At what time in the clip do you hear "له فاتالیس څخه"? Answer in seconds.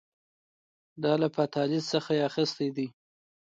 1.21-2.11